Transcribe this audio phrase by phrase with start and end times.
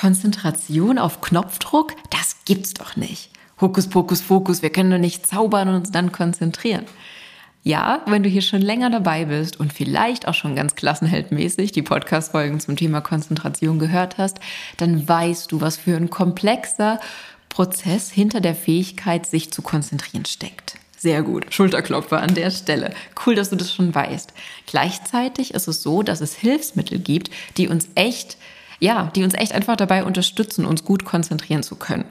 [0.00, 1.92] Konzentration auf Knopfdruck?
[2.10, 3.30] Das gibt's doch nicht.
[3.60, 6.84] Hokus pokus Fokus, wir können doch nicht zaubern und uns dann konzentrieren.
[7.64, 11.82] Ja, wenn du hier schon länger dabei bist und vielleicht auch schon ganz klassenheldmäßig die
[11.82, 14.38] Podcast-Folgen zum Thema Konzentration gehört hast,
[14.76, 17.00] dann weißt du, was für ein komplexer
[17.48, 20.76] Prozess hinter der Fähigkeit, sich zu konzentrieren steckt.
[20.96, 21.52] Sehr gut.
[21.52, 22.92] Schulterklopfer an der Stelle.
[23.26, 24.32] Cool, dass du das schon weißt.
[24.66, 28.36] Gleichzeitig ist es so, dass es Hilfsmittel gibt, die uns echt,
[28.80, 32.04] ja, die uns echt einfach dabei unterstützen, uns gut konzentrieren zu können.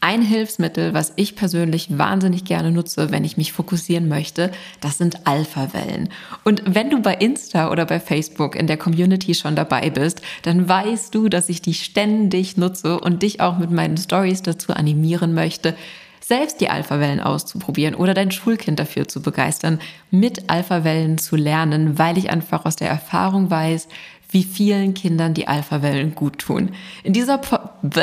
[0.00, 5.26] Ein Hilfsmittel, was ich persönlich wahnsinnig gerne nutze, wenn ich mich fokussieren möchte, das sind
[5.26, 6.10] Alpha-Wellen.
[6.44, 10.68] Und wenn du bei Insta oder bei Facebook in der Community schon dabei bist, dann
[10.68, 15.32] weißt du, dass ich die ständig nutze und dich auch mit meinen Stories dazu animieren
[15.32, 15.74] möchte,
[16.20, 19.78] selbst die Alpha-Wellen auszuprobieren oder dein Schulkind dafür zu begeistern,
[20.10, 23.86] mit Alpha-Wellen zu lernen, weil ich einfach aus der Erfahrung weiß,
[24.30, 26.70] wie vielen Kindern die Alpha-Wellen gut tun.
[27.04, 27.58] In dieser po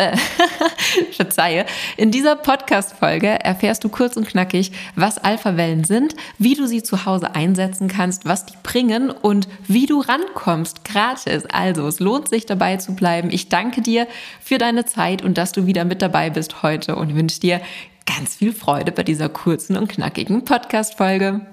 [1.11, 1.65] Verzeihe,
[1.97, 7.05] in dieser Podcast-Folge erfährst du kurz und knackig, was Alpha-Wellen sind, wie du sie zu
[7.05, 11.45] Hause einsetzen kannst, was die bringen und wie du rankommst, gratis.
[11.45, 13.29] Also, es lohnt sich dabei zu bleiben.
[13.31, 14.07] Ich danke dir
[14.41, 17.61] für deine Zeit und dass du wieder mit dabei bist heute und wünsche dir
[18.05, 21.52] ganz viel Freude bei dieser kurzen und knackigen Podcast-Folge.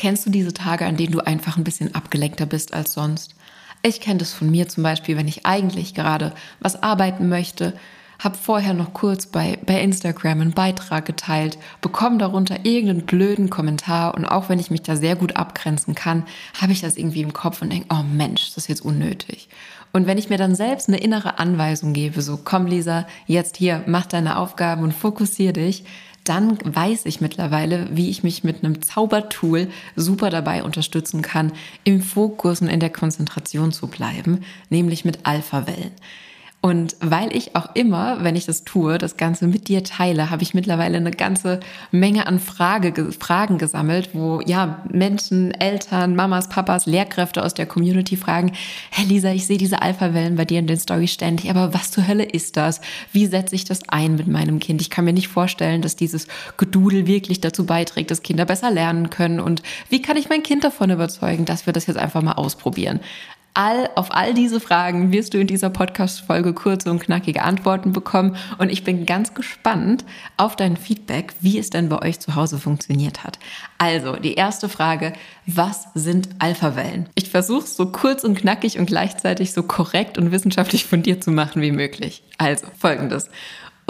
[0.00, 3.34] Kennst du diese Tage, an denen du einfach ein bisschen abgelenkter bist als sonst?
[3.82, 7.74] Ich kenne das von mir zum Beispiel, wenn ich eigentlich gerade was arbeiten möchte,
[8.18, 14.14] habe vorher noch kurz bei, bei Instagram einen Beitrag geteilt, bekomme darunter irgendeinen blöden Kommentar
[14.14, 16.24] und auch wenn ich mich da sehr gut abgrenzen kann,
[16.58, 19.50] habe ich das irgendwie im Kopf und denke, oh Mensch, das ist jetzt unnötig.
[19.92, 23.82] Und wenn ich mir dann selbst eine innere Anweisung gebe, so komm Lisa, jetzt hier,
[23.86, 25.84] mach deine Aufgaben und fokussier dich,
[26.24, 31.52] dann weiß ich mittlerweile, wie ich mich mit einem Zaubertool super dabei unterstützen kann,
[31.84, 35.92] im Fokus und in der Konzentration zu bleiben, nämlich mit Alpha-Wellen.
[36.62, 40.42] Und weil ich auch immer, wenn ich das tue, das Ganze mit dir teile, habe
[40.42, 41.60] ich mittlerweile eine ganze
[41.90, 48.18] Menge an Frage, Fragen gesammelt, wo ja Menschen, Eltern, Mamas, Papas, Lehrkräfte aus der Community
[48.18, 48.52] fragen,
[48.90, 52.06] Herr Lisa, ich sehe diese Alpha-Wellen bei dir in den Stories ständig, aber was zur
[52.06, 52.82] Hölle ist das?
[53.10, 54.82] Wie setze ich das ein mit meinem Kind?
[54.82, 56.28] Ich kann mir nicht vorstellen, dass dieses
[56.58, 59.40] Gedudel wirklich dazu beiträgt, dass Kinder besser lernen können.
[59.40, 63.00] Und wie kann ich mein Kind davon überzeugen, dass wir das jetzt einfach mal ausprobieren?
[63.62, 68.36] All, auf all diese Fragen wirst du in dieser Podcast-Folge kurze und knackige Antworten bekommen.
[68.56, 70.06] Und ich bin ganz gespannt
[70.38, 73.38] auf dein Feedback, wie es denn bei euch zu Hause funktioniert hat.
[73.76, 75.12] Also, die erste Frage,
[75.44, 77.10] was sind Alpha-Wellen?
[77.16, 81.20] Ich versuche es so kurz und knackig und gleichzeitig so korrekt und wissenschaftlich von dir
[81.20, 82.22] zu machen wie möglich.
[82.38, 83.28] Also, folgendes.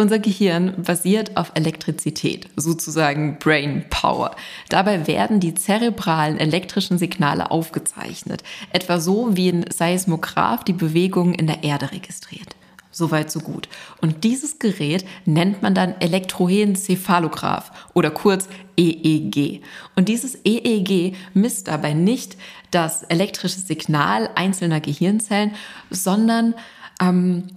[0.00, 4.34] Unser Gehirn basiert auf Elektrizität, sozusagen Brain Power.
[4.70, 11.46] Dabei werden die zerebralen elektrischen Signale aufgezeichnet, etwa so wie ein Seismograph die Bewegungen in
[11.46, 12.56] der Erde registriert.
[12.90, 13.68] Soweit so gut.
[14.00, 19.60] Und dieses Gerät nennt man dann Elektroencephalograph oder kurz EEG.
[19.96, 22.38] Und dieses EEG misst dabei nicht
[22.70, 25.52] das elektrische Signal einzelner Gehirnzellen,
[25.90, 26.54] sondern
[27.02, 27.48] ähm,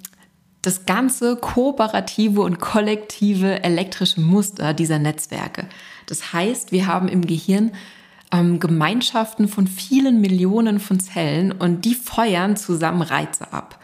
[0.64, 5.68] das ganze kooperative und kollektive elektrische Muster dieser Netzwerke.
[6.08, 7.72] Das heißt, wir haben im Gehirn
[8.32, 13.80] ähm, Gemeinschaften von vielen Millionen von Zellen und die feuern zusammen Reize ab.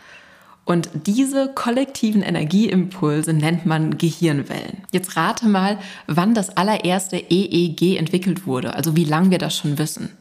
[0.65, 4.83] Und diese kollektiven Energieimpulse nennt man Gehirnwellen.
[4.91, 9.79] Jetzt rate mal, wann das allererste EEG entwickelt wurde, also wie lange wir das schon
[9.79, 10.11] wissen.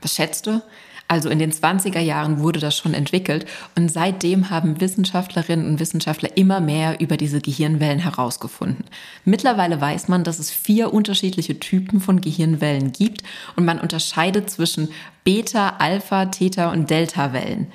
[0.00, 0.62] Was schätzt du?
[1.10, 6.36] Also in den 20er Jahren wurde das schon entwickelt und seitdem haben Wissenschaftlerinnen und Wissenschaftler
[6.36, 8.84] immer mehr über diese Gehirnwellen herausgefunden.
[9.24, 13.22] Mittlerweile weiß man, dass es vier unterschiedliche Typen von Gehirnwellen gibt
[13.56, 14.90] und man unterscheidet zwischen
[15.24, 17.72] Beta, Alpha, Theta und Delta-Wellen.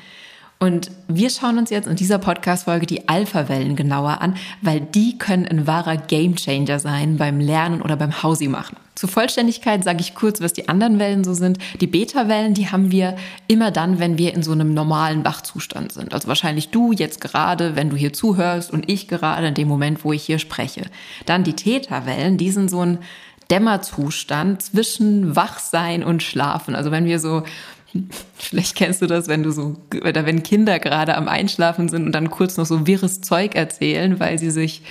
[0.63, 5.45] Und wir schauen uns jetzt in dieser Podcast-Folge die Alpha-Wellen genauer an, weil die können
[5.45, 8.77] ein wahrer Gamechanger sein beim Lernen oder beim Hausi machen.
[8.95, 11.57] Zur Vollständigkeit sage ich kurz, was die anderen Wellen so sind.
[11.81, 13.17] Die Beta-Wellen, die haben wir
[13.49, 16.13] immer dann, wenn wir in so einem normalen Wachzustand sind.
[16.13, 20.05] Also wahrscheinlich du jetzt gerade, wenn du hier zuhörst und ich gerade in dem Moment,
[20.05, 20.83] wo ich hier spreche.
[21.25, 22.99] Dann die Theta-Wellen, die sind so ein
[23.51, 26.73] Dämmerzustand zwischen Wachsein und Schlafen.
[26.73, 27.43] Also wenn wir so
[28.35, 29.75] Vielleicht kennst du das, wenn du so,
[30.05, 34.19] oder wenn Kinder gerade am Einschlafen sind und dann kurz noch so wirres Zeug erzählen,
[34.19, 34.81] weil sie sich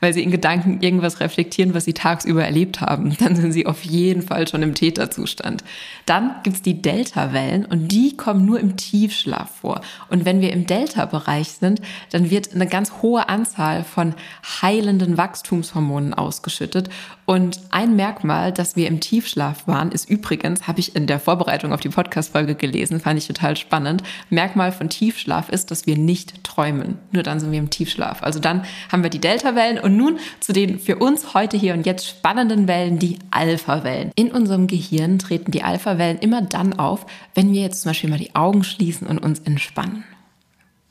[0.00, 3.16] weil sie in Gedanken irgendwas reflektieren, was sie tagsüber erlebt haben.
[3.20, 5.64] Dann sind sie auf jeden Fall schon im Täterzustand.
[6.06, 9.80] Dann gibt's die Delta-Wellen und die kommen nur im Tiefschlaf vor.
[10.08, 14.14] Und wenn wir im Delta-Bereich sind, dann wird eine ganz hohe Anzahl von
[14.62, 16.90] heilenden Wachstumshormonen ausgeschüttet.
[17.28, 21.74] Und ein Merkmal, dass wir im Tiefschlaf waren, ist übrigens, habe ich in der Vorbereitung
[21.74, 24.02] auf die Podcast-Folge gelesen, fand ich total spannend.
[24.30, 26.96] Merkmal von Tiefschlaf ist, dass wir nicht träumen.
[27.12, 28.22] Nur dann sind wir im Tiefschlaf.
[28.22, 31.84] Also dann haben wir die Delta-Wellen und nun zu den für uns heute hier und
[31.84, 34.10] jetzt spannenden Wellen, die Alpha-Wellen.
[34.14, 37.04] In unserem Gehirn treten die Alpha-Wellen immer dann auf,
[37.34, 40.04] wenn wir jetzt zum Beispiel mal die Augen schließen und uns entspannen.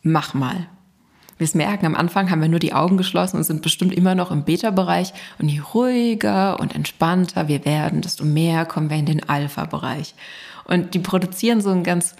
[0.03, 0.67] Mach mal.
[1.37, 4.31] Wir merken, am Anfang haben wir nur die Augen geschlossen und sind bestimmt immer noch
[4.31, 5.13] im Beta-Bereich.
[5.37, 10.15] Und je ruhiger und entspannter wir werden, desto mehr kommen wir in den Alpha-Bereich.
[10.65, 12.15] Und die produzieren so ein ganz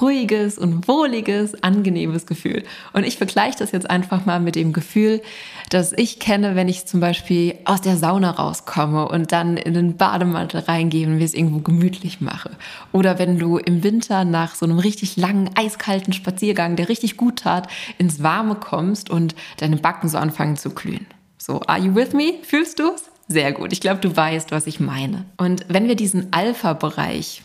[0.00, 2.64] ruhiges und wohliges, angenehmes Gefühl.
[2.92, 5.22] Und ich vergleiche das jetzt einfach mal mit dem Gefühl,
[5.70, 9.96] das ich kenne, wenn ich zum Beispiel aus der Sauna rauskomme und dann in den
[9.96, 12.50] Bademantel reingehe und mir es irgendwo gemütlich mache.
[12.92, 17.40] Oder wenn du im Winter nach so einem richtig langen, eiskalten Spaziergang, der richtig gut
[17.40, 21.06] tat, ins Warme kommst und deine Backen so anfangen zu glühen.
[21.38, 22.34] So, are you with me?
[22.42, 23.04] Fühlst du es?
[23.28, 23.72] Sehr gut.
[23.72, 25.24] Ich glaube, du weißt, was ich meine.
[25.36, 27.42] Und wenn wir diesen Alpha-Bereich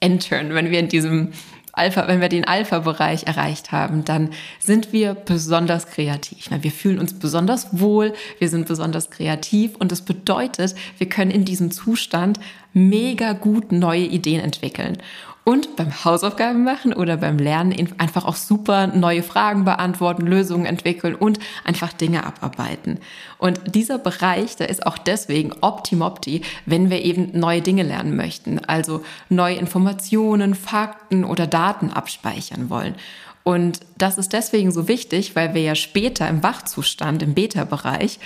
[0.00, 1.32] entern, wenn wir in diesem
[1.76, 6.48] Alpha, wenn wir den Alpha-Bereich erreicht haben, dann sind wir besonders kreativ.
[6.50, 11.44] Wir fühlen uns besonders wohl, wir sind besonders kreativ und das bedeutet, wir können in
[11.44, 12.40] diesem Zustand
[12.76, 14.98] mega gut neue Ideen entwickeln
[15.44, 21.14] und beim Hausaufgaben machen oder beim Lernen einfach auch super neue Fragen beantworten, Lösungen entwickeln
[21.14, 22.98] und einfach Dinge abarbeiten.
[23.38, 28.58] Und dieser Bereich, der ist auch deswegen optimopti, wenn wir eben neue Dinge lernen möchten,
[28.64, 32.96] also neue Informationen, Fakten oder Daten abspeichern wollen.
[33.44, 38.18] Und das ist deswegen so wichtig, weil wir ja später im Wachzustand, im Beta-Bereich,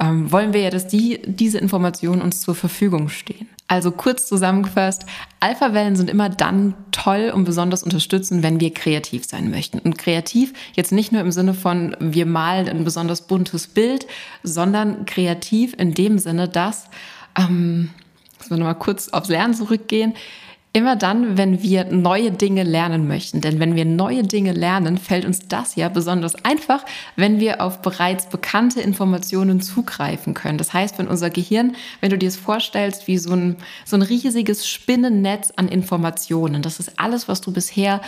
[0.00, 3.48] ähm, wollen wir ja, dass die, diese Informationen uns zur Verfügung stehen.
[3.66, 5.06] Also kurz zusammengefasst,
[5.40, 9.78] Alpha-Wellen sind immer dann toll und besonders unterstützen, wenn wir kreativ sein möchten.
[9.78, 14.06] Und kreativ jetzt nicht nur im Sinne von, wir malen ein besonders buntes Bild,
[14.42, 16.88] sondern kreativ in dem Sinne, dass,
[17.38, 17.90] ähm,
[18.38, 20.14] müssen wir nochmal kurz aufs Lernen zurückgehen,
[20.76, 23.40] Immer dann, wenn wir neue Dinge lernen möchten.
[23.40, 26.84] Denn wenn wir neue Dinge lernen, fällt uns das ja besonders einfach,
[27.14, 30.58] wenn wir auf bereits bekannte Informationen zugreifen können.
[30.58, 33.54] Das heißt, wenn unser Gehirn, wenn du dir es vorstellst, wie so ein,
[33.84, 38.00] so ein riesiges Spinnennetz an Informationen, das ist alles, was du bisher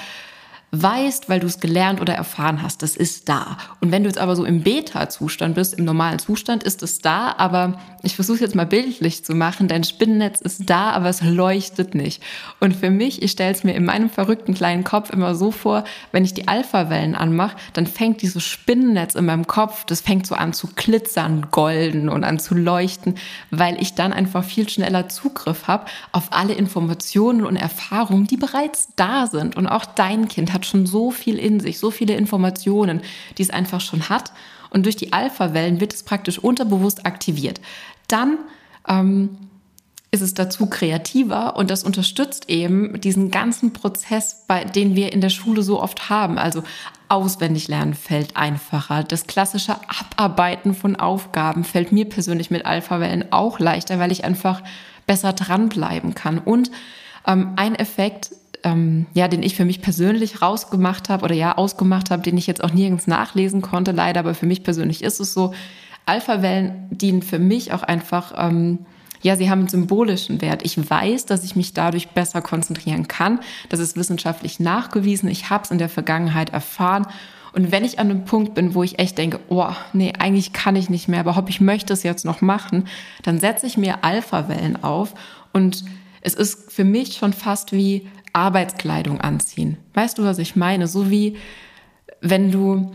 [0.83, 3.59] weißt, weil du es gelernt oder erfahren hast, das ist da.
[3.81, 7.35] Und wenn du jetzt aber so im Beta-Zustand bist, im normalen Zustand, ist es da,
[7.37, 11.95] aber ich versuche jetzt mal bildlich zu machen, dein Spinnennetz ist da, aber es leuchtet
[11.95, 12.23] nicht.
[12.61, 15.85] Und für mich, ich stelle es mir in meinem verrückten kleinen Kopf immer so vor,
[16.13, 20.35] wenn ich die Alpha-Wellen anmache, dann fängt dieses Spinnennetz in meinem Kopf, das fängt so
[20.35, 23.17] an zu glitzern, golden und an zu leuchten,
[23.51, 28.89] weil ich dann einfach viel schneller Zugriff habe auf alle Informationen und Erfahrungen, die bereits
[28.97, 29.57] da sind.
[29.57, 33.01] Und auch dein Kind hat schon so viel in sich, so viele Informationen,
[33.39, 34.33] die es einfach schon hat.
[34.71, 37.61] Und durch die Alpha-Wellen wird es praktisch unterbewusst aktiviert.
[38.09, 38.39] Dann
[38.89, 39.39] ähm,
[40.11, 45.21] ist es dazu kreativer und das unterstützt eben diesen ganzen Prozess, bei, den wir in
[45.21, 46.39] der Schule so oft haben.
[46.39, 46.63] Also
[47.09, 49.05] auswendig lernen fällt einfacher.
[49.05, 49.77] Das klassische
[50.17, 54.63] Abarbeiten von Aufgaben fällt mir persönlich mit Alpha-Wellen auch leichter, weil ich einfach
[55.07, 56.39] besser dranbleiben kann.
[56.39, 56.71] Und
[57.27, 58.31] ähm, ein Effekt
[58.67, 62.49] ähm, ja, den ich für mich persönlich rausgemacht habe oder ja ausgemacht habe, den ich
[62.49, 65.55] jetzt auch nirgends nachlesen konnte, leider, aber für mich persönlich ist es so.
[66.05, 68.81] Alpha-Wellen dienen für mich auch einfach, ähm,
[69.23, 70.65] ja, sie haben einen symbolischen Wert.
[70.65, 73.41] Ich weiß, dass ich mich dadurch besser konzentrieren kann.
[73.69, 75.29] Das ist wissenschaftlich nachgewiesen.
[75.29, 77.07] Ich habe es in der Vergangenheit erfahren.
[77.53, 80.77] Und wenn ich an einem Punkt bin, wo ich echt denke, oh, nee, eigentlich kann
[80.77, 82.87] ich nicht mehr, aber ob ich möchte es jetzt noch machen,
[83.23, 85.15] dann setze ich mir Alpha-Wellen auf
[85.53, 85.85] und
[86.21, 89.79] es ist für mich schon fast wie Arbeitskleidung anziehen.
[89.95, 90.87] Weißt du, was ich meine?
[90.87, 91.37] So wie
[92.21, 92.93] wenn du,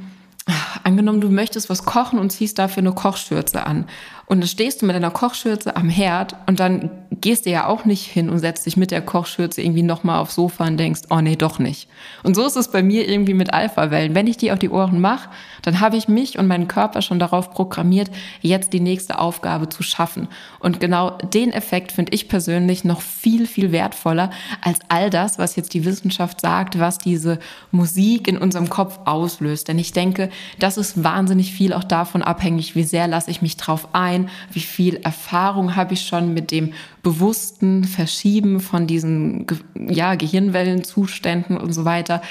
[0.83, 3.85] angenommen, du möchtest was kochen und ziehst dafür eine Kochschürze an.
[4.31, 7.83] Und dann stehst du mit deiner Kochschürze am Herd und dann gehst du ja auch
[7.83, 11.19] nicht hin und setzt dich mit der Kochschürze irgendwie nochmal aufs Sofa und denkst, oh
[11.19, 11.89] nee, doch nicht.
[12.23, 14.15] Und so ist es bei mir irgendwie mit Alpha-Wellen.
[14.15, 15.29] Wenn ich die auf die Ohren mache,
[15.63, 18.09] dann habe ich mich und meinen Körper schon darauf programmiert,
[18.41, 20.29] jetzt die nächste Aufgabe zu schaffen.
[20.59, 25.57] Und genau den Effekt finde ich persönlich noch viel, viel wertvoller als all das, was
[25.57, 27.39] jetzt die Wissenschaft sagt, was diese
[27.71, 29.67] Musik in unserem Kopf auslöst.
[29.67, 33.57] Denn ich denke, das ist wahnsinnig viel auch davon abhängig, wie sehr lasse ich mich
[33.57, 34.29] drauf ein, rein?
[34.51, 36.73] Wie viel Erfahrung habe ich schon mit dem
[37.03, 42.21] bewussten Verschieben von diesen ja, Gehirnwellenzuständen und so weiter?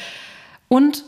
[0.69, 1.05] Und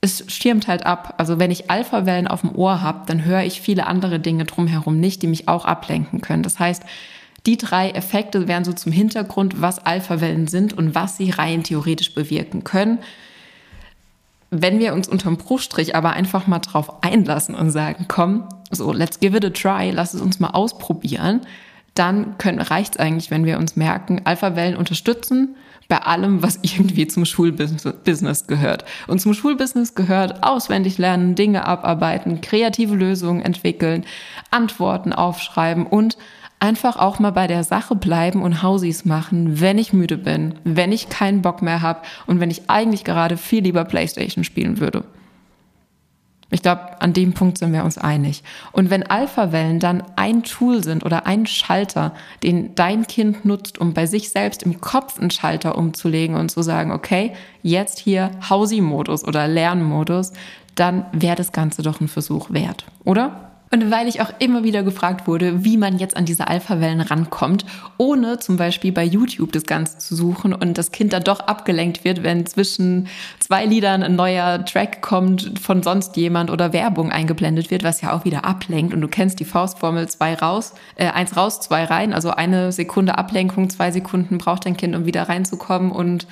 [0.00, 1.14] es schirmt halt ab.
[1.18, 5.00] Also wenn ich Alphawellen auf dem Ohr habe, dann höre ich viele andere Dinge drumherum
[5.00, 6.42] nicht, die mich auch ablenken können.
[6.42, 6.84] Das heißt,
[7.46, 12.14] die drei Effekte wären so zum Hintergrund, was Alphawellen sind und was sie rein theoretisch
[12.14, 12.98] bewirken können.
[14.50, 19.20] Wenn wir uns unterm Bruchstrich aber einfach mal drauf einlassen und sagen, komm, so, let's
[19.20, 21.40] give it a try, lass es uns mal ausprobieren,
[21.94, 25.56] dann reicht es eigentlich, wenn wir uns merken, Alphawellen unterstützen
[25.88, 28.84] bei allem, was irgendwie zum Schulbusiness gehört.
[29.06, 34.04] Und zum Schulbusiness gehört auswendig lernen, Dinge abarbeiten, kreative Lösungen entwickeln,
[34.50, 36.18] Antworten aufschreiben und
[36.60, 40.92] einfach auch mal bei der Sache bleiben und Hausis machen, wenn ich müde bin, wenn
[40.92, 45.04] ich keinen Bock mehr habe und wenn ich eigentlich gerade viel lieber Playstation spielen würde.
[46.50, 48.42] Ich glaube, an dem Punkt sind wir uns einig.
[48.72, 53.92] Und wenn Alpha-Wellen dann ein Tool sind oder ein Schalter, den dein Kind nutzt, um
[53.92, 59.24] bei sich selbst im Kopf einen Schalter umzulegen und zu sagen, okay, jetzt hier Hausi-Modus
[59.24, 60.32] oder Lernmodus,
[60.74, 63.47] dann wäre das Ganze doch ein Versuch wert, oder?
[63.70, 67.64] Und weil ich auch immer wieder gefragt wurde, wie man jetzt an diese Alpha-Wellen rankommt,
[67.98, 72.04] ohne zum Beispiel bei YouTube das Ganze zu suchen und das Kind dann doch abgelenkt
[72.04, 73.08] wird, wenn zwischen
[73.40, 78.12] zwei Liedern ein neuer Track kommt von sonst jemand oder Werbung eingeblendet wird, was ja
[78.12, 78.94] auch wieder ablenkt.
[78.94, 82.12] Und du kennst die Faustformel zwei raus, äh, eins raus, zwei rein.
[82.12, 86.26] Also eine Sekunde Ablenkung, zwei Sekunden braucht dein Kind, um wieder reinzukommen und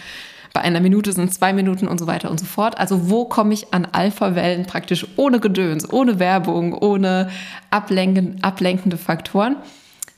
[0.57, 2.79] bei einer Minute sind zwei Minuten und so weiter und so fort.
[2.79, 7.29] Also wo komme ich an Alpha-Wellen praktisch ohne Gedöns, ohne Werbung, ohne
[7.69, 9.57] ablenken, ablenkende Faktoren?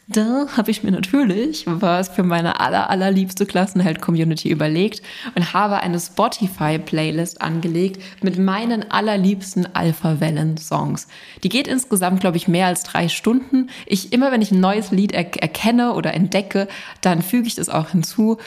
[0.07, 5.03] Da habe ich mir natürlich was für meine aller, allerliebste Klassenheld-Community überlegt
[5.35, 11.09] und habe eine Spotify-Playlist angelegt mit meinen allerliebsten Alpha-Wellen-Songs.
[11.43, 13.71] Die geht insgesamt, glaube ich, mehr als drei Stunden.
[13.87, 16.69] Ich, immer wenn ich ein neues Lied er erkenne oder entdecke,
[17.01, 18.39] dann füge ich das auch hinzu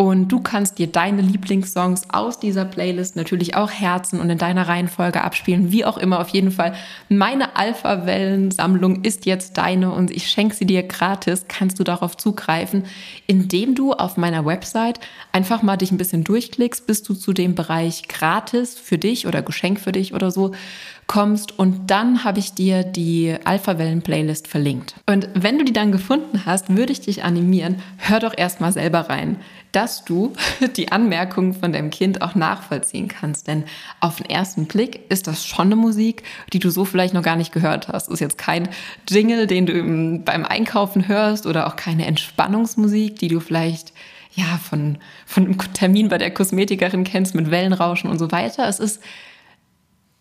[0.00, 4.68] und du kannst dir deine Lieblingssongs aus dieser Playlist natürlich auch Herzen und in deiner
[4.68, 6.20] Reihenfolge abspielen, wie auch immer.
[6.20, 6.74] Auf jeden Fall,
[7.08, 11.46] meine Alpha-Wellen-Sammlung ist jetzt deine und ich schenke sie dir gratis.
[11.48, 12.84] Kannst du darauf zugreifen,
[13.26, 15.00] indem du auf meiner Website
[15.32, 19.42] einfach mal dich ein bisschen durchklickst, bis du zu dem Bereich gratis für dich oder
[19.42, 20.52] Geschenk für dich oder so
[21.08, 24.94] kommst und dann habe ich dir die Alpha-Wellen-Playlist verlinkt.
[25.06, 29.08] Und wenn du die dann gefunden hast, würde ich dich animieren, hör doch erstmal selber
[29.08, 29.38] rein,
[29.72, 30.32] dass du
[30.76, 33.46] die Anmerkungen von deinem Kind auch nachvollziehen kannst.
[33.46, 33.64] Denn
[34.00, 36.22] auf den ersten Blick ist das schon eine Musik,
[36.52, 38.08] die du so vielleicht noch gar nicht gehört hast.
[38.08, 38.68] Ist jetzt kein
[39.08, 43.92] Jingle, den du beim Einkaufen hörst oder auch keine Entspannungsmusik, die du vielleicht
[44.34, 48.68] ja, von, von einem Termin bei der Kosmetikerin kennst mit Wellenrauschen und so weiter.
[48.68, 49.00] Es ist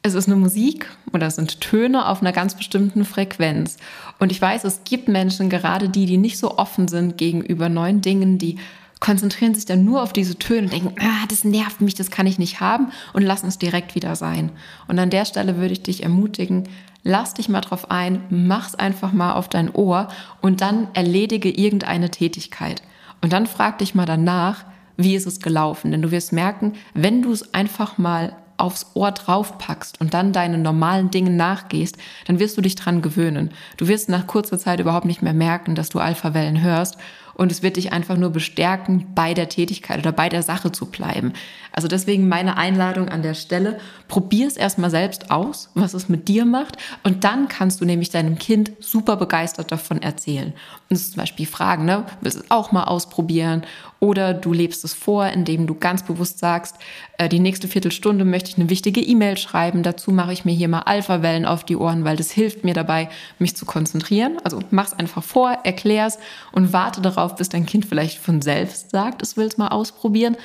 [0.03, 3.77] es ist eine Musik oder es sind Töne auf einer ganz bestimmten Frequenz.
[4.19, 8.01] Und ich weiß, es gibt Menschen, gerade die, die nicht so offen sind gegenüber neuen
[8.01, 8.57] Dingen, die
[8.99, 12.27] konzentrieren sich dann nur auf diese Töne und denken, ah, das nervt mich, das kann
[12.27, 14.51] ich nicht haben und lassen es direkt wieder sein.
[14.87, 16.67] Und an der Stelle würde ich dich ermutigen,
[17.03, 20.07] lass dich mal drauf ein, mach's einfach mal auf dein Ohr
[20.41, 22.81] und dann erledige irgendeine Tätigkeit.
[23.21, 24.65] Und dann frag dich mal danach,
[24.97, 25.91] wie ist es gelaufen?
[25.91, 30.57] Denn du wirst merken, wenn du es einfach mal aufs Ohr draufpackst und dann deine
[30.57, 33.51] normalen Dinge nachgehst, dann wirst du dich dran gewöhnen.
[33.77, 36.97] Du wirst nach kurzer Zeit überhaupt nicht mehr merken, dass du Alpha-Wellen hörst
[37.37, 40.87] und es wird dich einfach nur bestärken, bei der Tätigkeit oder bei der Sache zu
[40.87, 41.33] bleiben.
[41.71, 46.27] Also deswegen meine Einladung an der Stelle, probier es erstmal selbst aus, was es mit
[46.27, 50.53] dir macht und dann kannst du nämlich deinem Kind super begeistert davon erzählen.
[50.89, 53.63] Und zum Beispiel fragen, ne, willst du es auch mal ausprobieren
[53.99, 56.75] oder du lebst es vor, indem du ganz bewusst sagst,
[57.17, 60.67] äh, die nächste Viertelstunde möchte ich eine wichtige E-Mail schreiben, dazu mache ich mir hier
[60.67, 64.37] mal Alpha-Wellen auf die Ohren, weil das hilft mir dabei, mich zu konzentrieren.
[64.43, 66.19] Also mach es einfach vor, erklär es
[66.51, 69.69] und warte darauf, darauf, bis dein Kind vielleicht von selbst sagt, es will es mal
[69.69, 70.37] ausprobieren.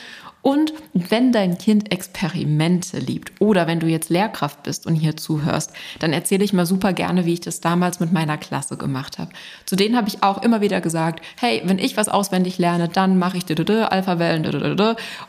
[0.43, 5.73] Und wenn dein Kind Experimente liebt oder wenn du jetzt Lehrkraft bist und hier zuhörst,
[6.01, 9.31] dann erzähle ich mal super gerne, wie ich das damals mit meiner Klasse gemacht habe.
[9.67, 13.19] Zu denen habe ich auch immer wieder gesagt, hey, wenn ich was auswendig lerne, dann
[13.19, 14.45] mache ich Alpha-Wellen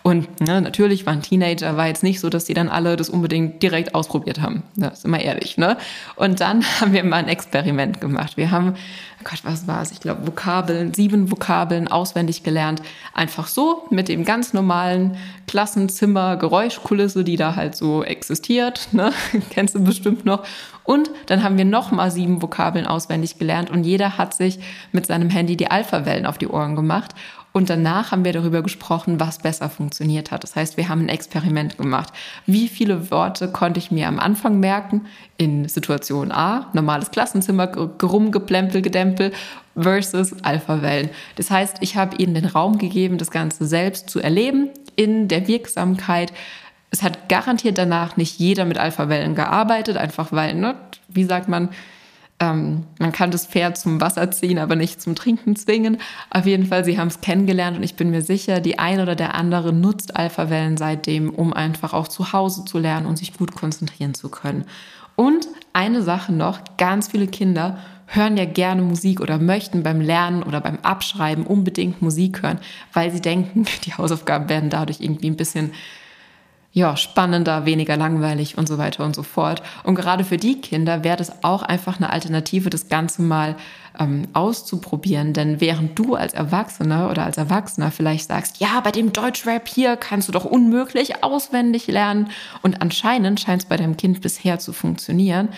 [0.02, 3.62] und ne, natürlich waren Teenager, war jetzt nicht so, dass die dann alle das unbedingt
[3.62, 4.64] direkt ausprobiert haben.
[4.76, 5.78] Das ist immer ehrlich, ne?
[6.16, 8.38] Und dann haben wir mal ein Experiment gemacht.
[8.38, 8.76] Wir haben
[9.24, 9.92] oh Gott, was war es?
[9.92, 12.82] Ich glaube, Vokabeln, sieben Vokabeln auswendig gelernt.
[13.14, 15.03] Einfach so mit dem ganz normalen
[15.48, 18.90] Klassenzimmer, Geräuschkulisse, die da halt so existiert.
[18.92, 19.12] Ne?
[19.50, 20.44] Kennst du bestimmt noch.
[20.84, 24.60] Und dann haben wir nochmal sieben Vokabeln auswendig gelernt und jeder hat sich
[24.92, 27.16] mit seinem Handy die Alpha-Wellen auf die Ohren gemacht.
[27.54, 30.44] Und danach haben wir darüber gesprochen, was besser funktioniert hat.
[30.44, 32.12] Das heißt, wir haben ein Experiment gemacht.
[32.48, 35.06] Wie viele Worte konnte ich mir am Anfang merken
[35.38, 39.32] in Situation A, normales Klassenzimmer, Gerumgeplempel, Gedempel
[39.78, 41.12] versus Alpha-Wellen.
[41.36, 45.48] Das heißt, ich habe ihnen den Raum gegeben, das Ganze selbst zu erleben in der
[45.48, 46.34] Wirksamkeit.
[46.90, 50.76] Es hat garantiert danach nicht jeder mit Alpha-Wellen gearbeitet, einfach weil, ne,
[51.08, 51.70] wie sagt man,
[52.44, 55.98] ähm, man kann das Pferd zum Wasser ziehen, aber nicht zum Trinken zwingen.
[56.30, 59.16] Auf jeden Fall, sie haben es kennengelernt und ich bin mir sicher, die eine oder
[59.16, 63.56] der andere nutzt Alpha-Wellen seitdem, um einfach auch zu Hause zu lernen und sich gut
[63.56, 64.66] konzentrieren zu können.
[65.16, 70.44] Und eine Sache noch, ganz viele Kinder hören ja gerne Musik oder möchten beim Lernen
[70.44, 72.60] oder beim Abschreiben unbedingt Musik hören,
[72.92, 75.72] weil sie denken, die Hausaufgaben werden dadurch irgendwie ein bisschen
[76.76, 79.62] ja, spannender, weniger langweilig und so weiter und so fort.
[79.84, 83.56] Und gerade für die Kinder wäre das auch einfach eine Alternative, das Ganze mal
[84.00, 85.34] ähm, auszuprobieren.
[85.34, 89.98] Denn während du als Erwachsener oder als Erwachsener vielleicht sagst, ja, bei dem Deutschrap hier
[89.98, 92.32] kannst du doch unmöglich auswendig lernen.
[92.64, 95.50] Und anscheinend scheint es bei deinem Kind bisher zu funktionieren.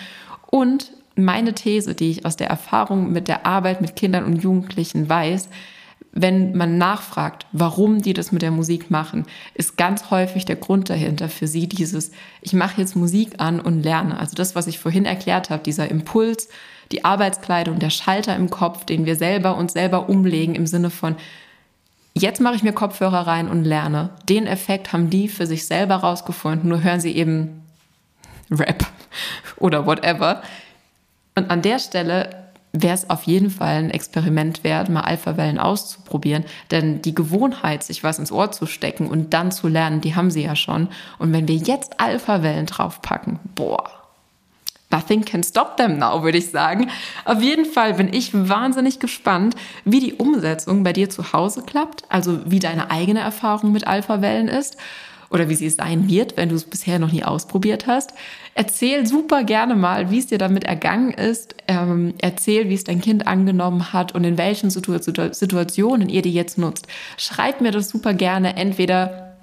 [0.48, 5.08] Und meine These, die ich aus der Erfahrung mit der Arbeit mit Kindern und Jugendlichen
[5.08, 5.48] weiß,
[6.18, 10.88] wenn man nachfragt, warum die das mit der Musik machen, ist ganz häufig der Grund
[10.88, 14.18] dahinter für sie dieses, ich mache jetzt Musik an und lerne.
[14.18, 16.48] Also das, was ich vorhin erklärt habe, dieser Impuls,
[16.90, 21.16] die Arbeitskleidung, der Schalter im Kopf, den wir selber uns selber umlegen im Sinne von,
[22.14, 24.08] jetzt mache ich mir Kopfhörer rein und lerne.
[24.26, 27.62] Den Effekt haben die für sich selber rausgefunden, nur hören sie eben
[28.50, 28.86] Rap
[29.58, 30.42] oder whatever.
[31.34, 32.45] Und an der Stelle
[32.82, 36.44] wäre es auf jeden Fall ein Experiment wert, mal Alpha-Wellen auszuprobieren.
[36.70, 40.30] Denn die Gewohnheit, sich was ins Ohr zu stecken und dann zu lernen, die haben
[40.30, 40.88] sie ja schon.
[41.18, 43.90] Und wenn wir jetzt Alpha-Wellen draufpacken, boah,
[44.90, 46.90] nothing can stop them now, würde ich sagen.
[47.24, 49.54] Auf jeden Fall bin ich wahnsinnig gespannt,
[49.84, 54.48] wie die Umsetzung bei dir zu Hause klappt, also wie deine eigene Erfahrung mit Alpha-Wellen
[54.48, 54.76] ist
[55.36, 58.14] oder wie sie sein wird, wenn du es bisher noch nie ausprobiert hast.
[58.54, 61.54] Erzähl super gerne mal, wie es dir damit ergangen ist.
[61.68, 66.56] Ähm, erzähl, wie es dein Kind angenommen hat und in welchen Situationen ihr die jetzt
[66.56, 66.86] nutzt.
[67.18, 68.56] Schreib mir das super gerne.
[68.56, 69.34] Entweder,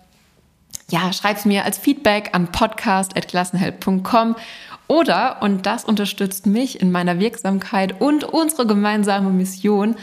[0.89, 4.35] ja, es mir als Feedback an podcast.klassenheld.com
[4.87, 9.95] oder, und das unterstützt mich in meiner Wirksamkeit und unsere gemeinsame Mission,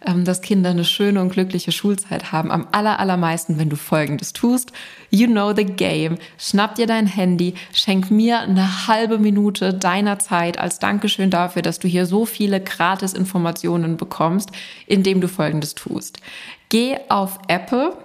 [0.00, 2.50] dass Kinder eine schöne und glückliche Schulzeit haben.
[2.50, 4.72] Am aller, allermeisten, wenn du Folgendes tust.
[5.10, 6.18] You know the game.
[6.38, 11.78] Schnapp dir dein Handy, schenk mir eine halbe Minute deiner Zeit als Dankeschön dafür, dass
[11.78, 14.50] du hier so viele gratis Informationen bekommst,
[14.86, 16.18] indem du Folgendes tust.
[16.68, 17.96] Geh auf Apple,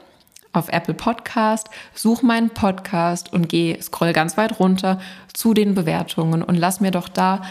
[0.53, 4.99] auf Apple Podcast, such meinen Podcast und geh, scroll ganz weit runter
[5.34, 7.41] zu den Bewertungen und lass mir doch da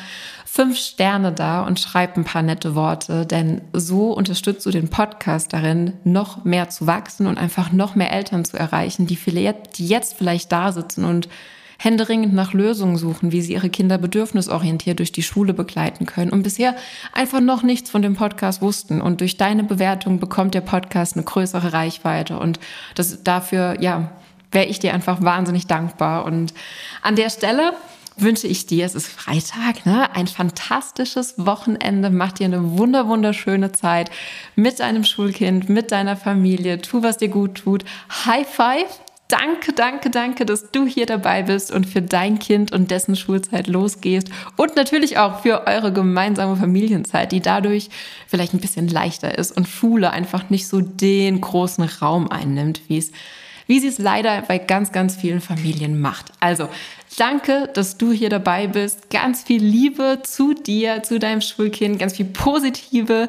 [0.54, 5.54] fünf Sterne da und schreib ein paar nette Worte, denn so unterstützt du den Podcast
[5.54, 9.18] darin, noch mehr zu wachsen und einfach noch mehr Eltern zu erreichen, die,
[9.78, 11.30] jetzt vielleicht da sitzen und
[11.78, 16.42] händeringend nach Lösungen suchen, wie sie ihre Kinder bedürfnisorientiert durch die Schule begleiten können und
[16.42, 16.76] bisher
[17.14, 19.00] einfach noch nichts von dem Podcast wussten.
[19.00, 22.60] Und durch deine Bewertung bekommt der Podcast eine größere Reichweite und
[22.94, 24.10] das dafür, ja,
[24.50, 26.26] wäre ich dir einfach wahnsinnig dankbar.
[26.26, 26.52] Und
[27.00, 27.72] an der Stelle
[28.22, 30.14] wünsche ich dir, es ist Freitag, ne?
[30.14, 32.10] ein fantastisches Wochenende.
[32.10, 34.10] Mach dir eine wunder, wunderschöne Zeit
[34.56, 36.80] mit deinem Schulkind, mit deiner Familie.
[36.80, 37.84] Tu, was dir gut tut.
[38.24, 39.00] High Five.
[39.28, 43.66] Danke, danke, danke, dass du hier dabei bist und für dein Kind und dessen Schulzeit
[43.66, 44.28] losgehst.
[44.56, 47.88] Und natürlich auch für eure gemeinsame Familienzeit, die dadurch
[48.26, 52.98] vielleicht ein bisschen leichter ist und Schule einfach nicht so den großen Raum einnimmt, wie
[52.98, 53.10] es
[53.66, 56.32] wie sie es leider bei ganz, ganz vielen Familien macht.
[56.40, 56.68] Also,
[57.16, 59.10] danke, dass du hier dabei bist.
[59.10, 63.28] Ganz viel Liebe zu dir, zu deinem Schulkind, ganz viel positive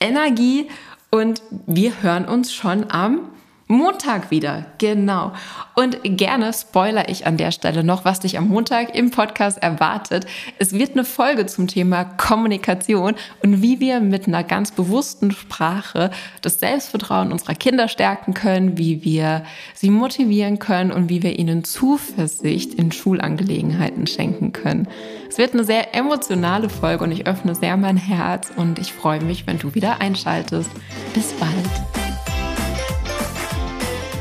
[0.00, 0.68] Energie
[1.10, 3.30] und wir hören uns schon am
[3.66, 5.32] Montag wieder, genau.
[5.74, 10.26] Und gerne spoiler ich an der Stelle noch, was dich am Montag im Podcast erwartet.
[10.58, 16.10] Es wird eine Folge zum Thema Kommunikation und wie wir mit einer ganz bewussten Sprache
[16.42, 21.64] das Selbstvertrauen unserer Kinder stärken können, wie wir sie motivieren können und wie wir ihnen
[21.64, 24.88] Zuversicht in Schulangelegenheiten schenken können.
[25.28, 29.22] Es wird eine sehr emotionale Folge und ich öffne sehr mein Herz und ich freue
[29.22, 30.70] mich, wenn du wieder einschaltest.
[31.14, 32.03] Bis bald.